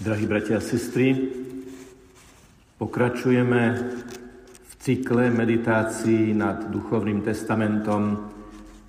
Drahí 0.00 0.24
bratia 0.24 0.56
a 0.56 0.64
sestry, 0.64 1.12
pokračujeme 2.80 3.62
v 4.64 4.72
cykle 4.80 5.28
meditácií 5.28 6.32
nad 6.32 6.72
duchovným 6.72 7.20
testamentom 7.20 8.32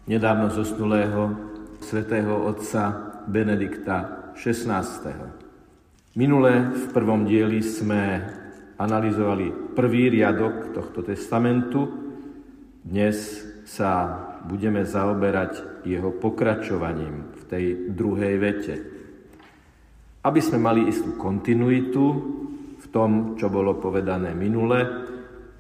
nedávno 0.07 0.47
zosnulého 0.55 1.35
svätého 1.83 2.31
otca 2.47 3.11
Benedikta 3.27 4.31
XVI. 4.39 4.87
Minule 6.15 6.79
v 6.79 6.85
prvom 6.95 7.27
dieli 7.27 7.59
sme 7.59 8.23
analyzovali 8.79 9.75
prvý 9.75 10.15
riadok 10.15 10.71
tohto 10.71 11.03
testamentu. 11.03 11.91
Dnes 12.87 13.43
sa 13.67 14.15
budeme 14.47 14.87
zaoberať 14.87 15.83
jeho 15.83 16.15
pokračovaním 16.15 17.35
v 17.35 17.43
tej 17.51 17.65
druhej 17.99 18.35
vete 18.39 19.00
aby 20.21 20.39
sme 20.41 20.61
mali 20.61 20.85
istú 20.85 21.17
kontinuitu 21.17 22.05
v 22.77 22.85
tom, 22.93 23.33
čo 23.37 23.49
bolo 23.49 23.81
povedané 23.81 24.37
minule 24.37 24.79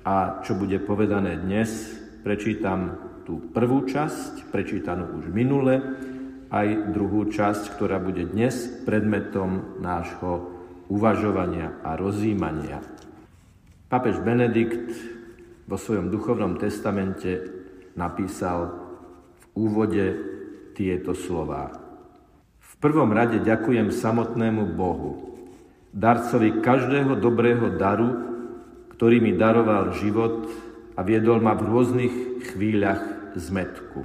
a 0.05 0.41
čo 0.45 0.53
bude 0.53 0.77
povedané 0.81 1.37
dnes, 1.41 1.97
prečítam 2.21 2.97
tú 3.25 3.41
prvú 3.53 3.85
časť, 3.89 4.53
prečítanú 4.53 5.17
už 5.17 5.33
minule, 5.33 5.81
aj 6.51 6.93
druhú 6.93 7.31
časť, 7.31 7.73
ktorá 7.73 7.97
bude 7.97 8.27
dnes 8.27 8.85
predmetom 8.85 9.81
nášho 9.81 10.51
uvažovania 10.91 11.81
a 11.81 11.95
rozímania. 11.95 12.83
Papež 13.87 14.19
Benedikt 14.21 14.91
vo 15.65 15.77
svojom 15.79 16.11
duchovnom 16.11 16.59
testamente 16.59 17.49
napísal 17.95 18.77
v 19.39 19.43
úvode 19.55 20.05
tieto 20.75 21.15
slová 21.15 21.80
prvom 22.81 23.13
rade 23.13 23.37
ďakujem 23.37 23.93
samotnému 23.93 24.73
Bohu, 24.73 25.37
darcovi 25.93 26.65
každého 26.65 27.13
dobrého 27.21 27.77
daru, 27.77 28.09
ktorý 28.97 29.21
mi 29.21 29.37
daroval 29.37 29.93
život 30.01 30.49
a 30.97 31.05
viedol 31.05 31.45
ma 31.45 31.53
v 31.53 31.61
rôznych 31.69 32.15
chvíľach 32.51 33.33
zmetku. 33.37 34.01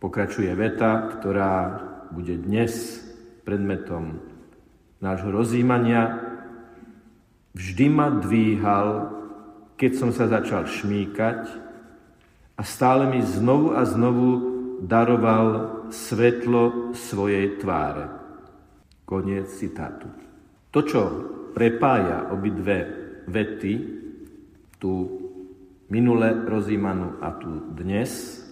Pokračuje 0.00 0.48
veta, 0.56 1.04
ktorá 1.20 1.52
bude 2.16 2.40
dnes 2.40 2.96
predmetom 3.44 4.24
nášho 5.04 5.28
rozjímania. 5.28 6.16
Vždy 7.52 7.86
ma 7.92 8.08
dvíhal, 8.08 9.12
keď 9.76 9.92
som 10.00 10.10
sa 10.16 10.32
začal 10.32 10.64
šmíkať 10.64 11.44
a 12.56 12.62
stále 12.64 13.04
mi 13.12 13.20
znovu 13.20 13.76
a 13.76 13.84
znovu 13.84 14.28
daroval 14.80 15.75
svetlo 15.90 16.92
svojej 16.94 17.58
tváre. 17.58 18.06
Koniec 19.06 19.46
citátu. 19.50 20.10
To, 20.74 20.80
čo 20.82 21.02
prepája 21.54 22.28
obidve 22.34 22.76
vety, 23.30 23.72
tu 24.76 24.92
minule 25.88 26.44
rozímanú 26.44 27.22
a 27.22 27.32
tu 27.38 27.70
dnes, 27.72 28.42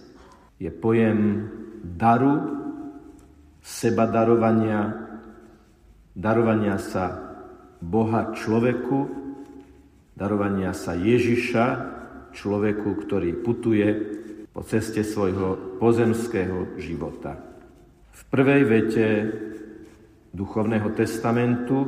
je 0.55 0.71
pojem 0.71 1.51
daru, 1.83 2.35
seba 3.59 4.07
darovania, 4.07 4.95
darovania 6.15 6.79
sa 6.79 7.05
Boha 7.83 8.31
človeku, 8.31 8.99
darovania 10.15 10.71
sa 10.71 10.95
Ježiša 10.95 11.65
človeku, 12.31 12.89
ktorý 13.05 13.35
putuje 13.43 13.87
po 14.55 14.63
ceste 14.63 15.03
svojho 15.03 15.75
pozemského 15.83 16.79
života. 16.79 17.35
V 18.15 18.21
prvej 18.31 18.63
vete 18.63 19.07
duchovného 20.31 20.95
testamentu 20.95 21.83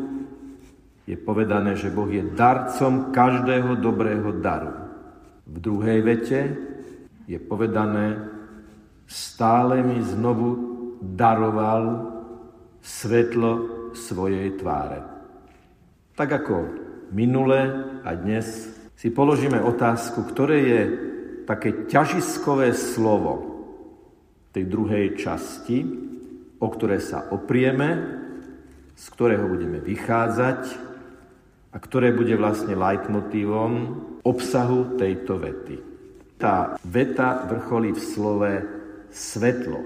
je 1.07 1.15
povedané, 1.15 1.79
že 1.79 1.87
Boh 1.87 2.11
je 2.11 2.27
darcom 2.35 3.15
každého 3.15 3.79
dobrého 3.79 4.35
daru. 4.43 4.75
V 5.47 5.63
druhej 5.63 6.03
vete 6.03 6.39
je 7.23 7.39
povedané, 7.39 8.19
stále 9.07 9.79
mi 9.79 10.03
znovu 10.03 10.59
daroval 10.99 12.11
svetlo 12.83 13.51
svojej 13.95 14.59
tváre. 14.59 15.07
Tak 16.19 16.43
ako 16.43 16.55
minule 17.15 17.87
a 18.03 18.11
dnes 18.11 18.75
si 18.99 19.07
položíme 19.07 19.63
otázku, 19.63 20.27
ktoré 20.27 20.57
je 20.67 20.81
také 21.47 21.87
ťažiskové 21.87 22.75
slovo 22.75 23.57
tej 24.51 24.67
druhej 24.67 25.15
časti, 25.15 25.79
o 26.59 26.67
ktoré 26.67 26.99
sa 26.99 27.31
oprieme, 27.31 28.19
z 28.97 29.05
ktorého 29.15 29.47
budeme 29.47 29.79
vychádzať 29.79 30.61
a 31.71 31.77
ktoré 31.79 32.11
bude 32.11 32.35
vlastne 32.35 32.75
leitmotívom 32.75 33.73
obsahu 34.27 34.99
tejto 34.99 35.39
vety. 35.39 35.77
Tá 36.35 36.75
veta 36.83 37.47
vrcholí 37.47 37.95
v 37.95 38.01
slove 38.01 38.53
svetlo. 39.09 39.79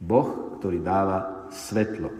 Boh, 0.00 0.56
ktorý 0.58 0.80
dáva 0.80 1.50
svetlo. 1.52 2.10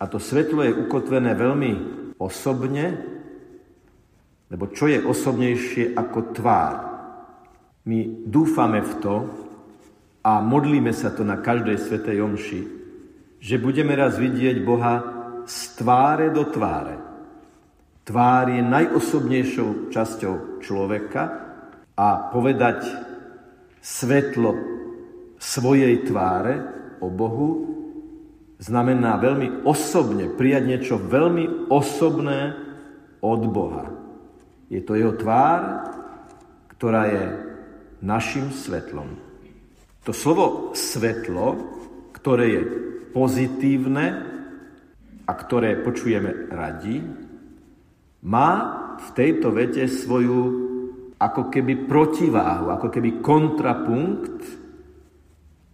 A 0.00 0.08
to 0.08 0.16
svetlo 0.16 0.64
je 0.64 0.72
ukotvené 0.72 1.36
veľmi 1.36 1.72
osobne, 2.16 2.96
lebo 4.48 4.64
čo 4.72 4.88
je 4.88 4.98
osobnejšie 5.04 5.92
ako 5.92 6.18
tvár? 6.34 6.89
My 7.88 8.04
dúfame 8.28 8.84
v 8.84 8.92
to 9.00 9.14
a 10.20 10.44
modlíme 10.44 10.92
sa 10.92 11.08
to 11.16 11.24
na 11.24 11.40
každej 11.40 11.80
svetej 11.80 12.20
omši, 12.20 12.62
že 13.40 13.56
budeme 13.56 13.96
raz 13.96 14.20
vidieť 14.20 14.60
Boha 14.60 14.94
z 15.48 15.80
tváre 15.80 16.28
do 16.28 16.44
tváre. 16.44 17.00
Tvár 18.04 18.52
je 18.52 18.60
najosobnejšou 18.60 19.88
časťou 19.88 20.60
človeka 20.60 21.22
a 21.96 22.28
povedať 22.28 22.84
svetlo 23.80 24.52
svojej 25.40 26.04
tváre 26.04 26.60
o 27.00 27.08
Bohu 27.08 27.48
znamená 28.60 29.16
veľmi 29.16 29.64
osobne 29.64 30.28
prijať 30.28 30.62
niečo 30.68 30.96
veľmi 31.00 31.72
osobné 31.72 32.60
od 33.24 33.40
Boha. 33.48 33.88
Je 34.68 34.84
to 34.84 35.00
jeho 35.00 35.16
tvár, 35.16 35.88
ktorá 36.76 37.08
je 37.08 37.49
našim 38.00 38.48
svetlom. 38.52 39.16
To 40.08 40.12
slovo 40.16 40.72
svetlo, 40.72 41.56
ktoré 42.16 42.44
je 42.56 42.62
pozitívne 43.12 44.06
a 45.28 45.32
ktoré 45.36 45.84
počujeme 45.84 46.48
radi, 46.48 47.04
má 48.24 48.52
v 49.00 49.08
tejto 49.16 49.52
vete 49.52 49.84
svoju 49.88 50.68
ako 51.20 51.52
keby 51.52 51.84
protiváhu, 51.84 52.72
ako 52.72 52.88
keby 52.88 53.20
kontrapunkt, 53.20 54.40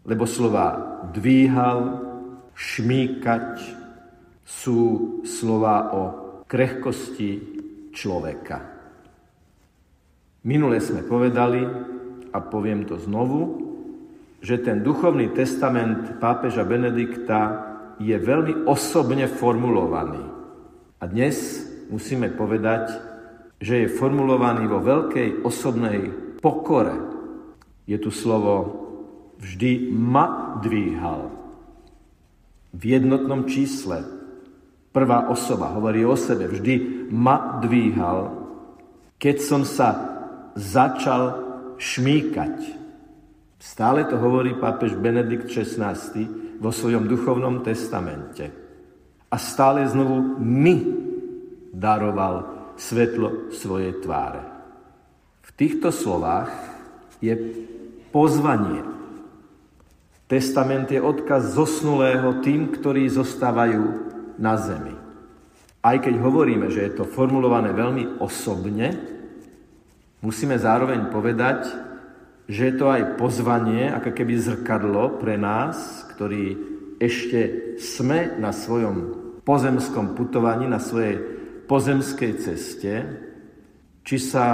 lebo 0.07 0.27
slova 0.27 0.99
dvíhal, 1.15 2.03
šmíkať 2.55 3.63
sú 4.43 4.79
slova 5.23 5.91
o 5.95 6.03
krehkosti 6.47 7.31
človeka. 7.91 8.59
Minule 10.47 10.79
sme 10.79 11.03
povedali, 11.03 11.63
a 12.37 12.45
poviem 12.45 12.85
to 12.85 13.01
znovu, 13.01 13.65
že 14.45 14.61
ten 14.61 14.85
duchovný 14.85 15.33
testament 15.33 16.21
pápeža 16.21 16.69
Benedikta 16.69 17.65
je 17.97 18.13
veľmi 18.13 18.69
osobne 18.69 19.25
formulovaný. 19.25 20.21
A 21.01 21.09
dnes 21.09 21.65
musíme 21.89 22.29
povedať, 22.37 22.93
že 23.57 23.89
je 23.89 23.95
formulovaný 23.97 24.69
vo 24.69 24.85
veľkej 24.85 25.41
osobnej 25.41 26.13
pokore. 26.45 26.93
Je 27.89 27.97
tu 27.97 28.13
slovo 28.13 28.85
vždy 29.41 29.89
ma 29.97 30.61
dvíhal. 30.61 31.33
V 32.77 32.83
jednotnom 32.85 33.49
čísle 33.49 34.05
prvá 34.93 35.33
osoba 35.33 35.73
hovorí 35.73 36.05
o 36.05 36.13
sebe, 36.13 36.53
vždy 36.53 37.09
ma 37.09 37.57
dvíhal, 37.65 38.45
keď 39.17 39.37
som 39.41 39.65
sa 39.65 39.89
začal 40.53 41.46
šmíkať. 41.77 42.57
Stále 43.57 44.05
to 44.07 44.21
hovorí 44.21 44.57
pápež 44.57 44.95
Benedikt 44.97 45.49
XVI 45.49 45.97
vo 46.61 46.71
svojom 46.73 47.09
duchovnom 47.09 47.65
testamente. 47.65 48.53
A 49.27 49.37
stále 49.37 49.85
znovu 49.89 50.39
mi 50.39 50.77
daroval 51.75 52.49
svetlo 52.77 53.53
svojej 53.53 54.01
tváre. 54.01 54.45
V 55.45 55.51
týchto 55.57 55.93
slovách 55.93 56.53
je 57.21 57.33
pozvanie. 58.13 58.85
Testament 60.27 60.91
je 60.91 61.01
odkaz 61.01 61.55
zosnulého 61.55 62.43
tým, 62.43 62.73
ktorí 62.75 63.07
zostávajú 63.09 63.85
na 64.37 64.59
zemi. 64.59 64.95
Aj 65.87 65.97
keď 66.03 66.19
hovoríme, 66.19 66.67
že 66.67 66.83
je 66.91 66.93
to 66.99 67.05
formulované 67.07 67.71
veľmi 67.71 68.19
osobne, 68.19 69.16
musíme 70.27 70.59
zároveň 70.59 71.07
povedať, 71.15 71.71
že 72.51 72.71
je 72.71 72.75
to 72.75 72.91
aj 72.91 73.15
pozvanie, 73.15 73.87
ako 73.95 74.11
keby 74.11 74.35
zrkadlo 74.35 75.23
pre 75.23 75.39
nás, 75.39 76.03
ktorí 76.15 76.59
ešte 76.99 77.75
sme 77.79 78.35
na 78.43 78.51
svojom 78.51 79.15
pozemskom 79.47 80.19
putovaní, 80.19 80.67
na 80.67 80.83
svojej 80.83 81.23
pozemskej 81.71 82.33
ceste, 82.43 82.95
či 84.03 84.17
sa 84.19 84.47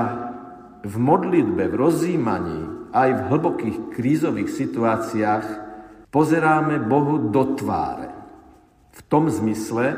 v 0.85 0.95
modlitbe, 1.01 1.69
v 1.73 1.79
rozjímaní, 1.81 2.61
aj 2.93 3.09
v 3.09 3.27
hlbokých 3.33 3.77
krízových 3.97 4.53
situáciách 4.53 5.47
pozeráme 6.13 6.85
Bohu 6.85 7.33
do 7.33 7.57
tváre. 7.57 8.13
V 8.93 9.01
tom 9.09 9.33
zmysle, 9.33 9.97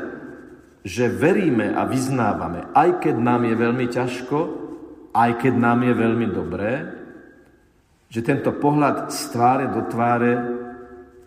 že 0.87 1.11
veríme 1.11 1.75
a 1.75 1.83
vyznávame, 1.83 2.71
aj 2.71 3.03
keď 3.03 3.15
nám 3.19 3.43
je 3.43 3.55
veľmi 3.59 3.87
ťažko, 3.91 4.64
aj 5.15 5.39
keď 5.39 5.53
nám 5.55 5.87
je 5.87 5.93
veľmi 5.95 6.27
dobré, 6.27 6.73
že 8.11 8.19
tento 8.19 8.51
pohľad 8.51 9.15
z 9.15 9.21
tváre 9.31 9.65
do 9.71 9.87
tváre 9.87 10.33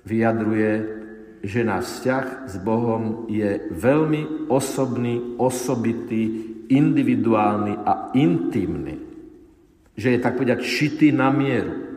vyjadruje, 0.05 0.73
že 1.41 1.65
náš 1.65 1.99
vzťah 1.99 2.27
s 2.53 2.55
Bohom 2.61 3.25
je 3.33 3.73
veľmi 3.73 4.51
osobný, 4.53 5.41
osobitý, 5.41 6.49
individuálny 6.69 7.75
a 7.81 8.13
intimný. 8.13 9.01
Že 9.97 10.09
je 10.15 10.19
tak 10.21 10.37
povedať 10.37 10.61
šitý 10.63 11.09
na 11.11 11.33
mieru. 11.33 11.89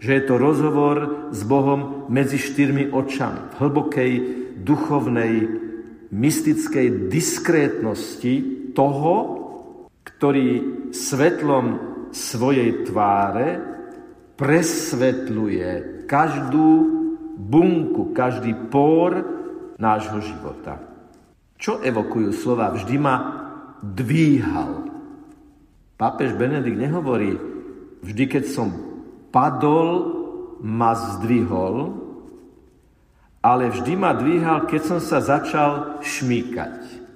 Že 0.00 0.10
je 0.16 0.22
to 0.24 0.34
rozhovor 0.38 0.96
s 1.34 1.42
Bohom 1.44 2.06
medzi 2.08 2.38
štyrmi 2.38 2.94
očami. 2.94 3.52
V 3.52 3.58
hlbokej 3.58 4.12
duchovnej 4.62 5.34
mystickej 6.14 7.10
diskrétnosti 7.10 8.34
toho, 8.72 9.39
ktorý 10.20 10.48
svetlom 10.92 11.66
svojej 12.12 12.84
tváre 12.84 13.56
presvetľuje 14.36 16.04
každú 16.04 16.68
bunku, 17.40 18.12
každý 18.12 18.52
pór 18.68 19.24
nášho 19.80 20.20
života. 20.20 20.76
Čo 21.56 21.80
evokujú 21.80 22.36
slova? 22.36 22.68
Vždy 22.68 23.00
ma 23.00 23.16
dvíhal. 23.80 24.92
Pápež 25.96 26.36
Benedikt 26.36 26.76
nehovorí, 26.76 27.40
vždy 28.04 28.24
keď 28.28 28.44
som 28.44 28.76
padol, 29.32 30.20
ma 30.60 31.00
zdvihol, 31.16 31.96
ale 33.40 33.72
vždy 33.72 33.96
ma 33.96 34.12
dvíhal, 34.12 34.68
keď 34.68 34.80
som 34.84 35.00
sa 35.00 35.24
začal 35.24 36.04
šmýkať. 36.04 37.08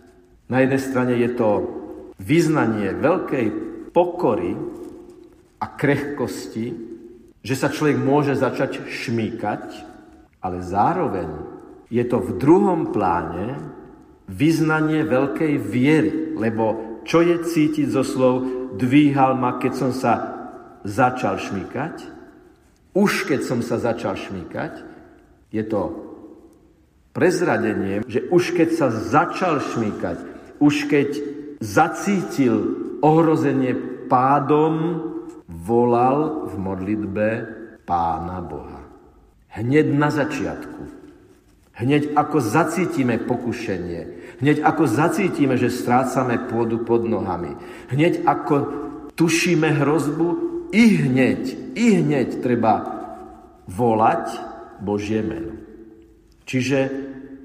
Na 0.48 0.64
jednej 0.64 0.80
strane 0.80 1.20
je 1.20 1.28
to 1.36 1.83
vyznanie 2.18 2.94
veľkej 2.94 3.46
pokory 3.90 4.54
a 5.58 5.66
krehkosti, 5.70 6.66
že 7.44 7.54
sa 7.54 7.68
človek 7.68 8.00
môže 8.00 8.34
začať 8.36 8.88
šmýkať, 8.88 9.64
ale 10.40 10.64
zároveň 10.64 11.28
je 11.92 12.04
to 12.04 12.18
v 12.20 12.30
druhom 12.40 12.90
pláne 12.92 13.60
vyznanie 14.28 15.04
veľkej 15.04 15.54
viery, 15.60 16.36
lebo 16.36 16.96
čo 17.04 17.20
je 17.20 17.44
cítiť 17.44 17.92
zo 17.92 18.00
slov 18.00 18.34
dvíhal 18.80 19.36
ma, 19.36 19.60
keď 19.60 19.72
som 19.76 19.92
sa 19.92 20.12
začal 20.82 21.36
šmýkať, 21.36 22.00
už 22.96 23.28
keď 23.28 23.40
som 23.44 23.60
sa 23.60 23.76
začal 23.76 24.16
šmýkať, 24.16 24.80
je 25.52 25.62
to 25.66 25.82
prezradenie, 27.14 28.02
že 28.08 28.26
už 28.32 28.56
keď 28.56 28.68
sa 28.74 28.88
začal 28.90 29.62
šmýkať, 29.62 30.18
už 30.58 30.90
keď 30.90 31.08
zacítil 31.64 32.56
ohrozenie 33.00 33.72
pádom, 34.12 35.00
volal 35.48 36.48
v 36.52 36.54
modlitbe 36.60 37.26
Pána 37.88 38.44
Boha. 38.44 38.84
Hneď 39.48 39.86
na 39.96 40.12
začiatku. 40.12 40.82
Hneď 41.74 42.14
ako 42.14 42.38
zacítime 42.38 43.18
pokušenie. 43.18 44.02
Hneď 44.44 44.62
ako 44.62 44.84
zacítime, 44.86 45.58
že 45.58 45.74
strácame 45.74 46.46
pôdu 46.46 46.84
pod 46.84 47.02
nohami. 47.08 47.56
Hneď 47.90 48.22
ako 48.28 48.54
tušíme 49.18 49.82
hrozbu, 49.82 50.54
i 50.74 50.84
hneď, 51.06 51.42
i 51.78 52.02
hneď 52.02 52.42
treba 52.42 52.82
volať 53.70 54.26
Božie 54.82 55.22
meno. 55.22 55.54
Čiže 56.50 56.78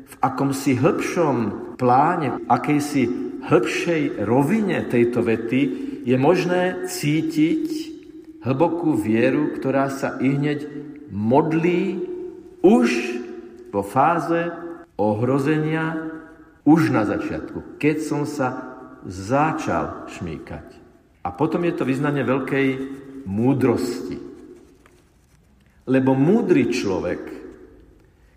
v 0.10 0.16
akomsi 0.18 0.74
hĺbšom 0.74 1.38
pláne, 1.78 2.42
akejsi 2.50 3.29
hĺbšej 3.50 4.22
rovine 4.30 4.86
tejto 4.86 5.26
vety 5.26 5.62
je 6.06 6.16
možné 6.16 6.86
cítiť 6.86 7.66
hlbokú 8.46 8.94
vieru, 8.94 9.58
ktorá 9.58 9.90
sa 9.90 10.22
i 10.22 10.38
hneď 10.38 10.70
modlí 11.10 12.06
už 12.62 12.90
po 13.74 13.82
fáze 13.82 14.54
ohrozenia, 14.96 16.14
už 16.64 16.94
na 16.94 17.10
začiatku, 17.10 17.82
keď 17.82 17.98
som 18.06 18.24
sa 18.30 18.78
začal 19.04 20.06
šmýkať. 20.14 20.78
A 21.26 21.34
potom 21.34 21.66
je 21.66 21.74
to 21.74 21.84
vyznanie 21.84 22.22
veľkej 22.22 22.68
múdrosti. 23.26 24.18
Lebo 25.90 26.14
múdry 26.14 26.70
človek 26.70 27.40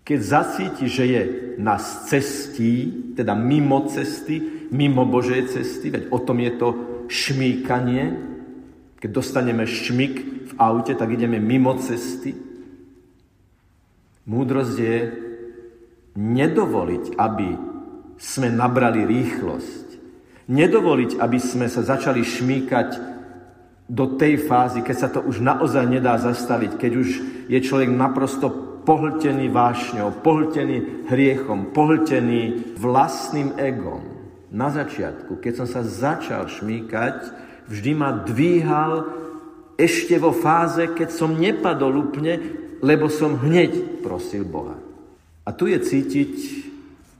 keď 0.03 0.19
zacíti, 0.19 0.85
že 0.91 1.03
je 1.07 1.21
na 1.63 1.79
cestí, 1.79 2.91
teda 3.15 3.31
mimo 3.31 3.87
cesty, 3.87 4.62
mimo 4.73 5.05
Božej 5.05 5.53
cesty, 5.53 5.93
veď 5.93 6.09
o 6.09 6.17
tom 6.17 6.41
je 6.41 6.51
to 6.57 6.69
šmíkanie, 7.05 8.17
keď 8.97 9.09
dostaneme 9.13 9.69
šmik 9.69 10.15
v 10.49 10.53
aute, 10.57 10.97
tak 10.97 11.13
ideme 11.13 11.37
mimo 11.37 11.77
cesty. 11.77 12.33
Múdrosť 14.25 14.75
je 14.79 14.97
nedovoliť, 16.17 17.19
aby 17.19 17.49
sme 18.17 18.47
nabrali 18.49 19.03
rýchlosť. 19.03 19.85
Nedovoliť, 20.47 21.19
aby 21.19 21.39
sme 21.39 21.67
sa 21.67 21.83
začali 21.83 22.23
šmíkať 22.23 22.89
do 23.91 24.15
tej 24.15 24.39
fázy, 24.47 24.79
keď 24.79 24.95
sa 24.95 25.11
to 25.11 25.19
už 25.19 25.43
naozaj 25.43 25.83
nedá 25.83 26.15
zastaviť, 26.15 26.79
keď 26.79 26.91
už 26.95 27.09
je 27.51 27.59
človek 27.59 27.91
naprosto 27.91 28.47
pohltený 28.87 29.51
vášňou, 29.51 30.23
pohltený 30.23 31.07
hriechom, 31.11 31.75
pohltený 31.75 32.75
vlastným 32.79 33.59
egom. 33.59 34.12
Na 34.53 34.69
začiatku, 34.69 35.41
keď 35.41 35.53
som 35.57 35.67
sa 35.67 35.81
začal 35.81 36.45
šmýkať, 36.45 37.33
vždy 37.65 37.91
ma 37.97 38.21
dvíhal 38.21 39.09
ešte 39.81 40.13
vo 40.21 40.29
fáze, 40.29 40.93
keď 40.93 41.09
som 41.09 41.33
nepadol 41.33 42.05
úplne, 42.05 42.37
lebo 42.85 43.09
som 43.09 43.41
hneď 43.41 44.05
prosil 44.05 44.45
Boha. 44.45 44.77
A 45.41 45.49
tu 45.57 45.65
je 45.65 45.81
cítiť 45.81 46.33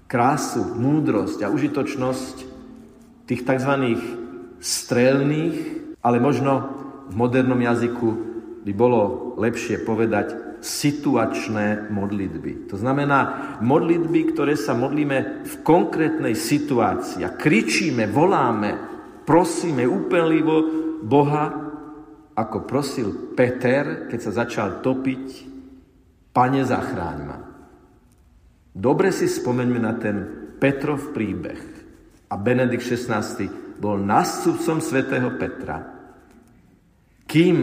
krásu, 0.05 0.61
múdrosť 0.77 1.41
a 1.41 1.49
užitočnosť 1.49 2.35
tých 3.25 3.41
tzv. 3.41 3.73
strelných, 4.61 5.57
ale 6.05 6.21
možno 6.21 6.69
v 7.09 7.15
modernom 7.17 7.57
jazyku 7.57 8.09
by 8.61 8.71
bolo 8.77 9.33
lepšie 9.41 9.81
povedať 9.81 10.52
situačné 10.63 11.91
modlitby. 11.91 12.71
To 12.71 12.79
znamená 12.79 13.59
modlitby, 13.59 14.31
ktoré 14.31 14.55
sa 14.55 14.71
modlíme 14.71 15.43
v 15.43 15.53
konkrétnej 15.59 16.33
situácii 16.39 17.27
a 17.27 17.35
kričíme, 17.35 18.07
voláme, 18.07 18.79
prosíme 19.27 19.83
úpenlivo 19.83 20.55
Boha, 21.03 21.63
ako 22.33 22.65
prosil 22.65 23.35
Peter, 23.37 24.09
keď 24.09 24.19
sa 24.23 24.31
začal 24.47 24.81
topiť, 24.81 25.53
Pane, 26.33 26.65
zachráň 26.65 27.19
ma. 27.21 27.37
Dobre 28.73 29.13
si 29.13 29.29
spomeňme 29.29 29.77
na 29.77 29.93
ten 30.01 30.17
Petrov 30.57 31.13
príbeh. 31.13 31.61
A 32.25 32.39
Benedikt 32.41 32.81
XVI 32.81 33.21
bol 33.77 34.01
nástupcom 34.01 34.81
svätého 34.81 35.29
Petra. 35.37 35.77
Kým 37.29 37.57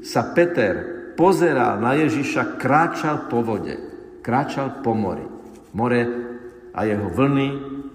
sa 0.00 0.32
Peter 0.32 0.95
pozeral 1.16 1.80
na 1.80 1.96
Ježiša, 1.96 2.60
kráčal 2.60 3.26
po 3.26 3.40
vode, 3.42 3.74
kráčal 4.20 4.84
po 4.84 4.92
mori. 4.92 5.24
More 5.72 6.00
a 6.76 6.80
jeho 6.84 7.08
vlny 7.08 7.48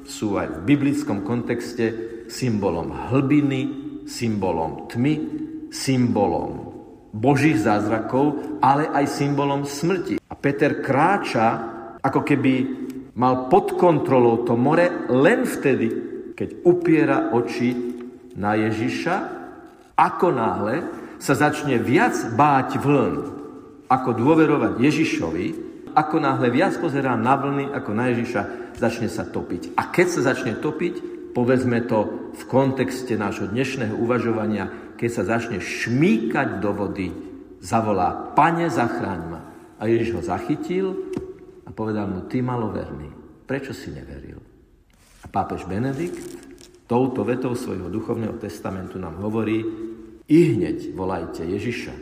sú 0.04 0.42
aj 0.42 0.58
v 0.58 0.60
biblickom 0.66 1.22
kontexte 1.22 1.86
symbolom 2.28 2.90
hlbiny, 3.14 3.62
symbolom 4.10 4.90
tmy, 4.90 5.14
symbolom 5.70 6.72
božích 7.12 7.60
zázrakov, 7.62 8.60
ale 8.64 8.90
aj 8.90 9.06
symbolom 9.08 9.68
smrti. 9.68 10.18
A 10.18 10.34
Peter 10.34 10.80
kráča, 10.80 11.48
ako 12.02 12.24
keby 12.24 12.54
mal 13.20 13.52
pod 13.52 13.76
kontrolou 13.76 14.48
to 14.48 14.56
more 14.56 15.12
len 15.12 15.44
vtedy, 15.44 15.92
keď 16.34 16.50
upiera 16.66 17.30
oči 17.36 17.76
na 18.40 18.56
Ježiša, 18.58 19.16
ako 20.00 20.28
náhle 20.32 20.76
sa 21.22 21.38
začne 21.38 21.78
viac 21.78 22.18
báť 22.34 22.82
vln, 22.82 23.16
ako 23.86 24.10
dôverovať 24.18 24.82
Ježišovi, 24.82 25.48
ako 25.94 26.18
náhle 26.18 26.50
viac 26.50 26.74
pozerá 26.82 27.14
na 27.14 27.38
vlny 27.38 27.70
ako 27.70 27.92
na 27.94 28.10
Ježiša, 28.10 28.74
začne 28.82 29.06
sa 29.06 29.28
topiť. 29.30 29.78
A 29.78 29.94
keď 29.94 30.08
sa 30.10 30.34
začne 30.34 30.58
topiť, 30.58 30.94
povedzme 31.38 31.86
to 31.86 32.32
v 32.34 32.44
kontexte 32.50 33.14
nášho 33.14 33.46
dnešného 33.54 33.94
uvažovania, 33.94 34.98
keď 34.98 35.10
sa 35.14 35.24
začne 35.38 35.62
šmíkať 35.62 36.58
do 36.58 36.74
vody, 36.74 37.14
zavolá, 37.62 38.34
pane, 38.34 38.66
zachráň 38.72 39.22
ma. 39.30 39.42
A 39.78 39.86
Ježiš 39.86 40.18
ho 40.18 40.22
zachytil 40.26 40.94
a 41.66 41.70
povedal 41.70 42.10
mu, 42.10 42.26
ty 42.26 42.42
maloverný, 42.42 43.14
prečo 43.46 43.78
si 43.78 43.94
neveril? 43.94 44.42
pápež 45.32 45.64
Benedikt 45.64 46.20
touto 46.92 47.24
vetou 47.24 47.56
svojho 47.56 47.88
duchovného 47.88 48.36
testamentu 48.36 49.00
nám 49.00 49.16
hovorí, 49.24 49.64
i 50.28 50.40
hneď 50.58 50.94
volajte 50.94 51.46
Ježiša. 51.46 51.94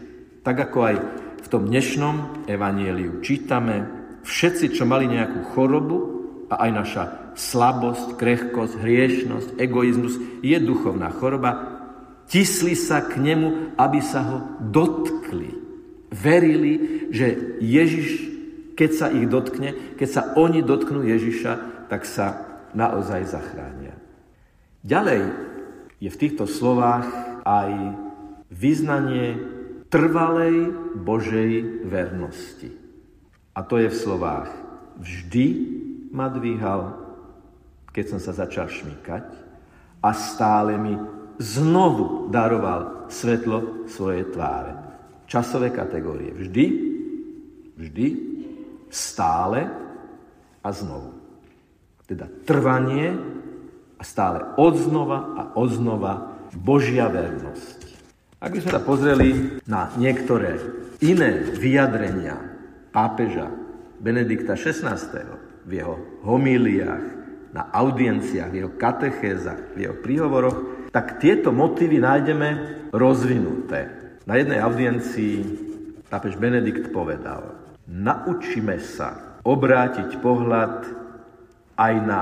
Tak 0.44 0.56
ako 0.72 0.80
aj 0.84 0.96
v 1.40 1.48
tom 1.48 1.68
dnešnom 1.68 2.46
evanieliu 2.50 3.24
čítame, 3.24 3.88
všetci, 4.26 4.76
čo 4.76 4.84
mali 4.84 5.08
nejakú 5.08 5.56
chorobu, 5.56 6.20
a 6.50 6.66
aj 6.66 6.72
naša 6.74 7.04
slabosť, 7.38 8.18
krehkosť, 8.18 8.82
hriešnosť, 8.82 9.50
egoizmus 9.62 10.18
je 10.42 10.58
duchovná 10.58 11.14
choroba, 11.14 11.78
tisli 12.26 12.74
sa 12.74 13.06
k 13.06 13.22
nemu, 13.22 13.78
aby 13.78 14.00
sa 14.02 14.26
ho 14.26 14.38
dotkli. 14.58 15.54
Verili, 16.10 17.06
že 17.14 17.58
Ježiš, 17.62 18.10
keď 18.74 18.90
sa 18.98 19.08
ich 19.14 19.30
dotkne, 19.30 19.94
keď 19.94 20.10
sa 20.10 20.22
oni 20.34 20.66
dotknú 20.66 21.06
Ježiša, 21.06 21.86
tak 21.86 22.10
sa 22.10 22.50
naozaj 22.74 23.30
zachránia. 23.30 23.94
Ďalej 24.82 25.22
je 26.02 26.10
v 26.10 26.20
týchto 26.20 26.50
slovách 26.50 27.06
aj 27.46 27.70
vyznanie 28.50 29.38
trvalej 29.90 30.74
Božej 31.02 31.86
vernosti. 31.86 32.74
A 33.54 33.66
to 33.66 33.82
je 33.82 33.90
v 33.90 33.98
slovách 33.98 34.50
vždy 35.00 35.46
ma 36.12 36.28
dvíhal, 36.28 36.94
keď 37.90 38.06
som 38.16 38.20
sa 38.22 38.36
začal 38.36 38.70
šmykať 38.70 39.26
a 40.04 40.10
stále 40.14 40.76
mi 40.78 40.94
znovu 41.40 42.28
daroval 42.30 43.10
svetlo 43.10 43.88
svojej 43.90 44.30
tváre. 44.30 44.76
Časové 45.26 45.72
kategórie. 45.74 46.36
Vždy, 46.36 46.66
vždy, 47.80 48.08
stále 48.90 49.70
a 50.60 50.70
znovu. 50.74 51.16
Teda 52.10 52.26
trvanie 52.44 53.14
a 53.96 54.04
stále 54.04 54.42
odznova 54.58 55.38
a 55.38 55.42
odznova 55.54 56.34
Božia 56.58 57.06
vernosť. 57.08 57.89
Ak 58.40 58.56
by 58.56 58.64
sme 58.64 58.72
sa 58.72 58.80
pozreli 58.80 59.60
na 59.68 59.92
niektoré 60.00 60.56
iné 61.04 61.44
vyjadrenia 61.60 62.40
pápeža 62.88 63.52
Benedikta 64.00 64.56
XVI. 64.56 64.96
v 65.68 65.72
jeho 65.76 66.24
homíliách, 66.24 67.20
na 67.52 67.68
audienciách, 67.68 68.48
v 68.48 68.60
jeho 68.64 68.72
katechézach, 68.80 69.76
v 69.76 69.84
jeho 69.84 69.96
príhovoroch, 70.00 70.88
tak 70.96 71.20
tieto 71.20 71.52
motívy 71.52 72.00
nájdeme 72.00 72.50
rozvinuté. 72.96 73.92
Na 74.24 74.40
jednej 74.40 74.64
audiencii 74.64 75.36
pápež 76.08 76.40
Benedikt 76.40 76.96
povedal, 76.96 77.60
naučíme 77.92 78.80
sa 78.80 79.36
obrátiť 79.44 80.16
pohľad 80.24 80.88
aj 81.76 81.94
na 82.08 82.22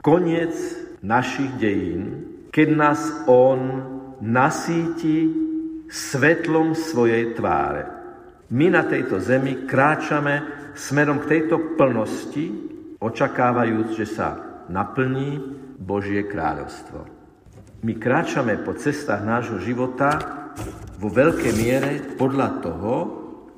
koniec 0.00 0.56
našich 1.04 1.52
dejín, 1.60 2.24
keď 2.56 2.68
nás 2.72 3.00
On 3.28 3.84
nasíti 4.24 5.47
svetlom 5.88 6.76
svojej 6.76 7.34
tváre. 7.34 7.88
My 8.52 8.72
na 8.72 8.84
tejto 8.84 9.20
zemi 9.20 9.68
kráčame 9.68 10.44
smerom 10.72 11.20
k 11.24 11.28
tejto 11.36 11.76
plnosti, 11.76 12.48
očakávajúc, 13.00 13.88
že 13.96 14.06
sa 14.08 14.28
naplní 14.72 15.40
Božie 15.76 16.24
kráľovstvo. 16.24 17.04
My 17.84 17.92
kráčame 17.94 18.58
po 18.60 18.74
cestách 18.74 19.22
nášho 19.22 19.60
života 19.62 20.18
vo 20.98 21.08
veľkej 21.08 21.52
miere 21.54 21.90
podľa 22.18 22.48
toho, 22.62 22.94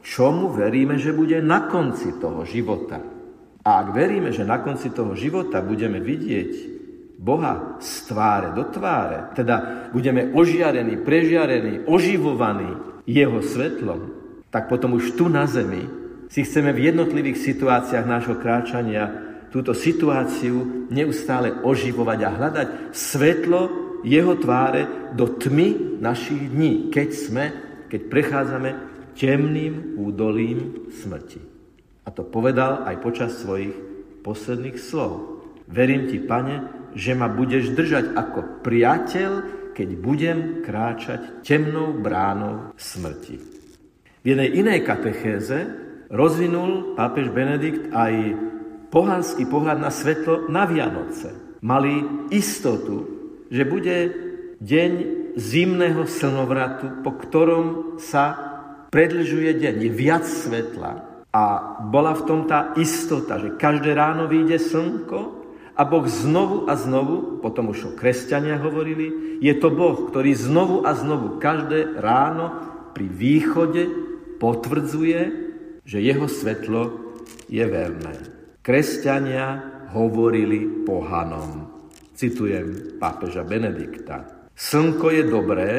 čomu 0.05 0.53
veríme, 0.53 1.01
že 1.01 1.17
bude 1.17 1.41
na 1.41 1.69
konci 1.69 2.21
toho 2.21 2.45
života. 2.45 3.01
A 3.61 3.71
ak 3.85 3.93
veríme, 3.93 4.33
že 4.33 4.45
na 4.45 4.61
konci 4.61 4.93
toho 4.93 5.13
života 5.13 5.61
budeme 5.61 6.01
vidieť 6.01 6.80
Boha 7.21 7.77
z 7.85 8.09
tváre 8.09 8.57
do 8.57 8.65
tváre, 8.65 9.37
teda 9.37 9.93
budeme 9.93 10.33
ožiarení, 10.33 11.05
prežiarení, 11.05 11.85
oživovaní 11.85 13.05
Jeho 13.05 13.45
svetlom, 13.45 14.09
tak 14.49 14.73
potom 14.73 14.97
už 14.97 15.21
tu 15.21 15.29
na 15.29 15.45
zemi 15.45 15.85
si 16.33 16.49
chceme 16.49 16.73
v 16.73 16.89
jednotlivých 16.89 17.37
situáciách 17.37 18.07
nášho 18.09 18.41
kráčania 18.41 19.05
túto 19.53 19.77
situáciu 19.77 20.89
neustále 20.89 21.61
oživovať 21.61 22.19
a 22.25 22.31
hľadať 22.33 22.69
svetlo 22.97 23.61
Jeho 24.01 24.41
tváre 24.41 25.13
do 25.13 25.29
tmy 25.29 26.01
našich 26.01 26.49
dní, 26.49 26.89
keď 26.89 27.09
sme, 27.13 27.45
keď 27.93 28.01
prechádzame 28.09 28.71
temným 29.13 30.01
údolím 30.01 30.89
smrti. 30.89 31.43
A 32.07 32.09
to 32.09 32.25
povedal 32.25 32.89
aj 32.89 32.97
počas 33.05 33.37
svojich 33.37 33.77
posledných 34.25 34.81
slov. 34.81 35.45
Verím 35.69 36.09
ti, 36.09 36.17
pane, 36.17 36.80
že 36.95 37.13
ma 37.15 37.31
budeš 37.31 37.73
držať 37.75 38.17
ako 38.17 38.63
priateľ, 38.67 39.31
keď 39.75 39.89
budem 39.97 40.39
kráčať 40.67 41.45
temnou 41.47 41.95
bránou 41.97 42.75
smrti. 42.77 43.41
V 44.21 44.25
jednej 44.27 44.53
inej 44.53 44.85
katechéze 44.85 45.59
rozvinul 46.13 46.93
pápež 46.99 47.33
Benedikt 47.33 47.89
aj 47.95 48.37
pohanský 48.93 49.47
pohľad 49.47 49.79
na 49.81 49.89
svetlo 49.89 50.51
na 50.51 50.69
Vianoce. 50.69 51.33
Mali 51.65 52.29
istotu, 52.35 53.07
že 53.49 53.65
bude 53.65 53.97
deň 54.61 54.93
zimného 55.39 56.05
slnovratu, 56.05 57.01
po 57.01 57.17
ktorom 57.17 57.97
sa 58.03 58.37
predlžuje 58.91 59.57
deň, 59.57 59.75
je 59.87 59.91
viac 59.91 60.25
svetla. 60.27 61.25
A 61.31 61.45
bola 61.87 62.13
v 62.19 62.27
tom 62.27 62.41
tá 62.51 62.75
istota, 62.75 63.39
že 63.39 63.55
každé 63.55 63.95
ráno 63.95 64.27
vyjde 64.27 64.59
slnko 64.59 65.40
a 65.81 65.83
Boh 65.89 66.05
znovu 66.05 66.69
a 66.69 66.77
znovu, 66.77 67.41
potom 67.41 67.73
už 67.73 67.81
o 67.89 67.97
kresťania 67.97 68.61
hovorili, 68.61 69.41
je 69.41 69.57
to 69.57 69.73
Boh, 69.73 70.13
ktorý 70.13 70.37
znovu 70.37 70.85
a 70.85 70.93
znovu 70.93 71.41
každé 71.41 71.97
ráno 71.97 72.53
pri 72.93 73.09
východe 73.09 73.89
potvrdzuje, 74.37 75.21
že 75.89 76.05
jeho 76.05 76.29
svetlo 76.29 77.17
je 77.49 77.65
verné. 77.65 78.13
Kresťania 78.61 79.65
hovorili 79.97 80.85
pohanom. 80.85 81.73
Citujem 82.13 83.01
pápeža 83.01 83.41
Benedikta. 83.41 84.53
Slnko 84.53 85.09
je 85.17 85.25
dobré 85.25 85.73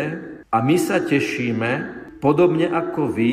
a 0.50 0.58
my 0.65 0.81
sa 0.81 0.98
tešíme, 1.05 2.01
podobne 2.17 2.74
ako 2.74 3.13
vy, 3.13 3.31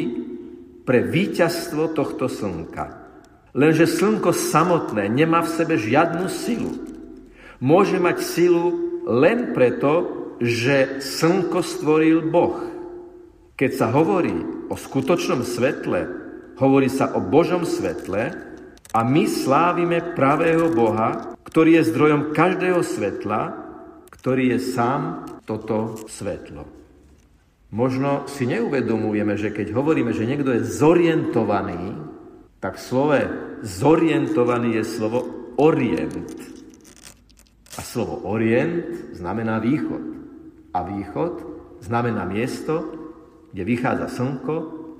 pre 0.84 1.00
víťazstvo 1.00 1.96
tohto 1.96 2.28
slnka. 2.28 2.97
Lenže 3.56 3.88
slnko 3.88 4.32
samotné 4.36 5.08
nemá 5.08 5.40
v 5.44 5.52
sebe 5.52 5.74
žiadnu 5.80 6.28
silu. 6.28 6.72
Môže 7.58 7.96
mať 7.96 8.20
silu 8.20 8.66
len 9.08 9.56
preto, 9.56 10.06
že 10.38 11.00
slnko 11.00 11.64
stvoril 11.64 12.28
Boh. 12.28 12.60
Keď 13.58 13.70
sa 13.74 13.90
hovorí 13.90 14.34
o 14.70 14.78
skutočnom 14.78 15.42
svetle, 15.42 16.06
hovorí 16.60 16.86
sa 16.86 17.10
o 17.16 17.20
Božom 17.24 17.66
svetle 17.66 18.30
a 18.94 19.00
my 19.02 19.24
slávime 19.26 20.14
pravého 20.14 20.70
Boha, 20.70 21.34
ktorý 21.42 21.82
je 21.82 21.88
zdrojom 21.90 22.22
každého 22.36 22.84
svetla, 22.84 23.56
ktorý 24.14 24.54
je 24.54 24.58
sám 24.62 25.26
toto 25.42 25.98
svetlo. 26.06 26.68
Možno 27.68 28.24
si 28.30 28.48
neuvedomujeme, 28.48 29.34
že 29.36 29.52
keď 29.52 29.76
hovoríme, 29.76 30.12
že 30.14 30.24
niekto 30.24 30.54
je 30.56 30.64
zorientovaný, 30.64 32.07
tak 32.58 32.78
v 32.78 32.84
slove 32.84 33.20
zorientovaný 33.62 34.82
je 34.82 34.84
slovo 34.86 35.20
orient. 35.58 36.34
A 37.78 37.80
slovo 37.82 38.26
orient 38.26 39.14
znamená 39.14 39.62
východ. 39.62 40.02
A 40.74 40.82
východ 40.82 41.34
znamená 41.82 42.26
miesto, 42.26 42.82
kde 43.54 43.62
vychádza 43.62 44.10
slnko, 44.10 44.54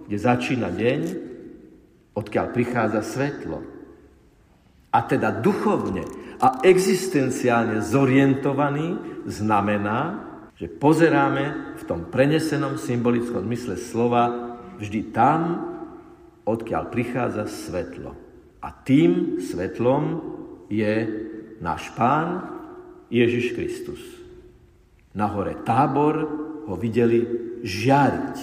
kde 0.07 0.17
začína 0.19 0.71
deň, 0.71 1.01
odkiaľ 2.15 2.47
prichádza 2.55 3.03
svetlo. 3.03 3.59
A 4.95 4.99
teda 5.05 5.35
duchovne 5.35 6.07
a 6.39 6.63
existenciálne 6.63 7.83
zorientovaný 7.83 8.99
znamená, 9.27 10.27
že 10.59 10.71
pozeráme 10.71 11.77
v 11.79 11.83
tom 11.87 12.11
prenesenom 12.11 12.79
symbolickom 12.79 13.47
zmysle 13.47 13.79
slova 13.79 14.59
vždy 14.79 15.11
tam, 15.15 15.39
odkiaľ 16.49 16.89
prichádza 16.89 17.45
svetlo. 17.45 18.17
A 18.65 18.69
tým 18.73 19.37
svetlom 19.39 20.25
je 20.73 20.95
náš 21.61 21.93
pán 21.93 22.49
Ježiš 23.13 23.53
Kristus. 23.53 24.01
Na 25.13 25.29
hore 25.29 25.61
tábor 25.63 26.15
ho 26.65 26.75
videli 26.77 27.25
žiariť. 27.61 28.37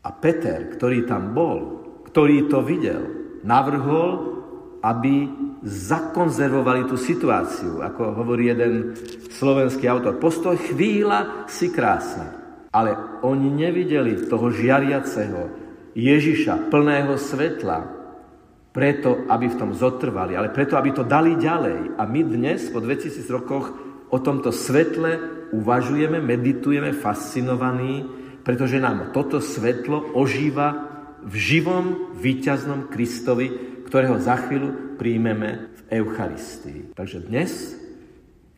A 0.00 0.10
Peter, 0.16 0.70
ktorý 0.72 1.04
tam 1.04 1.36
bol, 1.36 1.58
ktorý 2.08 2.48
to 2.48 2.64
videl, 2.64 3.04
navrhol, 3.44 4.30
aby 4.80 5.28
zakonzervovali 5.60 6.88
tú 6.88 6.96
situáciu. 6.96 7.84
Ako 7.84 8.16
hovorí 8.16 8.48
jeden 8.48 8.96
slovenský 9.28 9.84
autor, 9.92 10.16
postoj 10.16 10.56
chvíľa 10.56 11.44
si 11.52 11.68
krásna. 11.68 12.32
Ale 12.72 13.20
oni 13.20 13.52
nevideli 13.52 14.24
toho 14.24 14.48
žiariaceho, 14.48 15.59
Ježiša, 15.94 16.70
plného 16.70 17.18
svetla, 17.18 18.00
preto, 18.70 19.26
aby 19.26 19.50
v 19.50 19.58
tom 19.58 19.70
zotrvali, 19.74 20.38
ale 20.38 20.54
preto, 20.54 20.78
aby 20.78 20.94
to 20.94 21.02
dali 21.02 21.34
ďalej. 21.34 21.98
A 21.98 22.06
my 22.06 22.20
dnes, 22.22 22.70
po 22.70 22.78
2000 22.78 23.26
rokoch, 23.34 23.74
o 24.10 24.18
tomto 24.18 24.54
svetle 24.54 25.18
uvažujeme, 25.50 26.22
meditujeme, 26.22 26.94
fascinovaní, 26.94 28.06
pretože 28.46 28.78
nám 28.78 29.10
toto 29.10 29.42
svetlo 29.42 30.14
ožíva 30.14 30.90
v 31.20 31.34
živom, 31.34 32.14
víťaznom 32.16 32.88
Kristovi, 32.88 33.50
ktorého 33.86 34.22
za 34.22 34.38
chvíľu 34.46 34.96
príjmeme 34.96 35.74
v 35.74 35.80
Eucharistii. 36.02 36.94
Takže 36.94 37.26
dnes, 37.26 37.74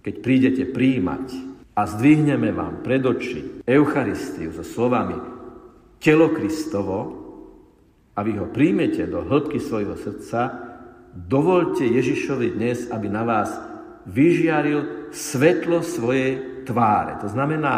keď 0.05 0.15
prídete 0.21 0.63
príjmať 0.69 1.33
a 1.73 1.89
zdvihneme 1.89 2.53
vám 2.53 2.85
pred 2.85 3.01
oči 3.01 3.65
Eucharistiu 3.65 4.53
so 4.53 4.61
slovami 4.61 5.17
telo 6.03 6.35
Kristovo, 6.35 7.22
a 8.13 8.21
vy 8.21 8.37
ho 8.37 8.47
príjmete 8.53 9.09
do 9.09 9.25
hĺbky 9.25 9.57
svojho 9.57 9.97
srdca, 9.97 10.53
dovolte 11.17 11.85
Ježišovi 11.85 12.57
dnes, 12.57 12.89
aby 12.93 13.09
na 13.09 13.25
vás 13.25 13.53
vyžiaril 14.05 15.13
svetlo 15.13 15.81
svojej 15.81 16.65
tváre. 16.69 17.21
To 17.25 17.29
znamená 17.33 17.75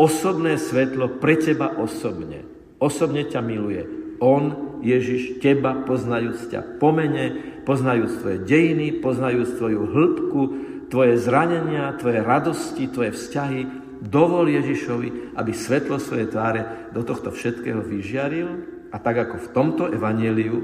osobné 0.00 0.56
svetlo 0.56 1.20
pre 1.20 1.36
teba 1.36 1.76
osobne. 1.76 2.44
Osobne 2.80 3.28
ťa 3.28 3.40
miluje. 3.44 3.82
On, 4.24 4.78
Ježiš, 4.80 5.40
teba, 5.40 5.84
poznajúc 5.84 6.48
ťa 6.48 6.80
pomene, 6.80 7.60
poznajúc 7.68 8.24
tvoje 8.24 8.38
dejiny, 8.44 9.04
poznajúc 9.04 9.60
tvoju 9.60 9.80
hĺbku, 9.84 10.42
tvoje 10.88 11.20
zranenia, 11.20 11.96
tvoje 12.00 12.20
radosti, 12.24 12.88
tvoje 12.88 13.12
vzťahy, 13.12 13.60
dovol 14.04 14.48
Ježišovi, 14.52 15.36
aby 15.36 15.52
svetlo 15.52 15.96
svojej 15.96 16.28
tváre 16.28 16.92
do 16.92 17.00
tohto 17.04 17.32
všetkého 17.32 17.80
vyžiaril 17.80 18.73
a 18.94 18.96
tak 19.02 19.26
ako 19.26 19.36
v 19.42 19.48
tomto 19.50 19.84
evaneliu, 19.90 20.56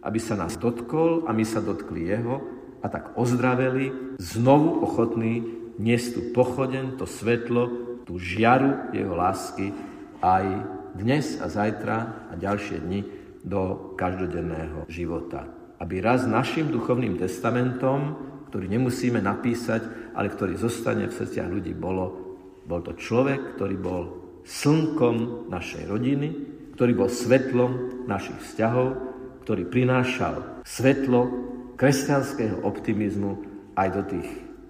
aby 0.00 0.16
sa 0.16 0.40
nás 0.40 0.56
dotkol 0.56 1.28
a 1.28 1.36
my 1.36 1.44
sa 1.44 1.60
dotkli 1.60 2.08
jeho 2.08 2.40
a 2.80 2.88
tak 2.88 3.12
ozdraveli, 3.20 4.16
znovu 4.16 4.80
ochotní 4.88 5.44
niesť 5.76 6.08
tú 6.16 6.20
pochodeň, 6.32 6.96
to 6.96 7.04
svetlo, 7.04 7.68
tú 8.08 8.16
žiaru 8.16 8.96
jeho 8.96 9.12
lásky 9.12 9.76
aj 10.24 10.64
dnes 10.96 11.36
a 11.44 11.52
zajtra 11.52 12.32
a 12.32 12.34
ďalšie 12.40 12.80
dni 12.80 13.00
do 13.44 13.92
každodenného 14.00 14.88
života. 14.88 15.44
Aby 15.76 16.00
raz 16.00 16.24
našim 16.24 16.72
duchovným 16.72 17.20
testamentom, 17.20 18.16
ktorý 18.48 18.64
nemusíme 18.64 19.20
napísať, 19.20 19.84
ale 20.16 20.32
ktorý 20.32 20.56
zostane 20.56 21.06
v 21.06 21.14
srdciach 21.14 21.46
ľudí, 21.52 21.76
bolo, 21.76 22.16
bol 22.64 22.80
to 22.80 22.96
človek, 22.96 23.60
ktorý 23.60 23.76
bol 23.76 24.02
slnkom 24.48 25.46
našej 25.52 25.84
rodiny, 25.84 26.57
ktorý 26.78 26.94
bol 26.94 27.10
svetlom 27.10 28.06
našich 28.06 28.38
vzťahov, 28.38 28.94
ktorý 29.42 29.66
prinášal 29.66 30.62
svetlo 30.62 31.26
kresťanského 31.74 32.62
optimizmu 32.62 33.42
aj 33.74 33.88
do 33.98 34.02
tých 34.06 34.28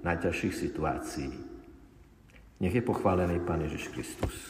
najťažších 0.08 0.54
situácií. 0.56 1.28
Nech 2.64 2.72
je 2.72 2.80
pochválený 2.80 3.44
Pán 3.44 3.60
Ježiš 3.60 3.92
Kristus. 3.92 4.40